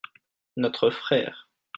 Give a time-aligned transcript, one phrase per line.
[0.57, 1.47] notre frère.